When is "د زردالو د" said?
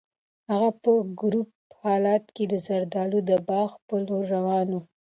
2.47-3.31